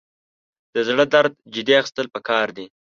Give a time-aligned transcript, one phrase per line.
[0.73, 2.65] د زړه درد جدي اخیستل پکار دي.